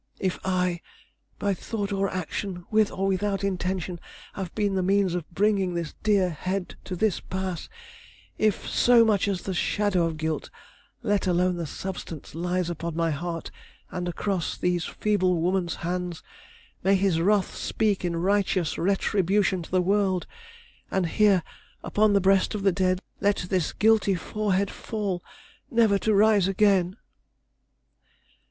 If 0.19 0.39
I, 0.43 0.81
by 1.37 1.53
thought 1.53 1.93
or 1.93 2.09
action, 2.09 2.65
with 2.71 2.91
or 2.91 3.05
without 3.05 3.43
intention, 3.43 3.99
have 4.33 4.51
been 4.55 4.73
the 4.73 4.81
means 4.81 5.13
of 5.13 5.29
bringing 5.29 5.75
this 5.75 5.93
dear 6.01 6.31
head 6.31 6.75
to 6.85 6.95
this 6.95 7.19
pass; 7.19 7.69
if 8.39 8.67
so 8.67 9.05
much 9.05 9.27
as 9.27 9.43
the 9.43 9.53
shadow 9.53 10.07
of 10.07 10.17
guilt, 10.17 10.49
let 11.03 11.27
alone 11.27 11.57
the 11.57 11.67
substance, 11.67 12.33
lies 12.33 12.67
upon 12.67 12.95
my 12.95 13.11
heart 13.11 13.51
and 13.91 14.07
across 14.09 14.57
these 14.57 14.85
feeble 14.85 15.39
woman's 15.39 15.75
hands, 15.85 16.23
may 16.81 16.95
His 16.95 17.21
wrath 17.21 17.53
speak 17.53 18.03
in 18.03 18.15
righteous 18.15 18.79
retribution 18.79 19.61
to 19.61 19.69
the 19.69 19.83
world, 19.83 20.25
and 20.89 21.05
here, 21.05 21.43
upon 21.83 22.13
the 22.13 22.19
breast 22.21 22.55
of 22.55 22.63
the 22.63 22.71
dead, 22.71 23.01
let 23.19 23.45
this 23.51 23.71
guilty 23.71 24.15
forehead 24.15 24.71
fall, 24.71 25.21
never 25.69 25.99
to 25.99 26.15
rise 26.15 26.47
again!" 26.47 26.97